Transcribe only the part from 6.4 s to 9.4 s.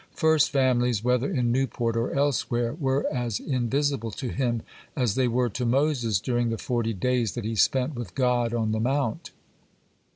the forty days that he spent with God on the Mount.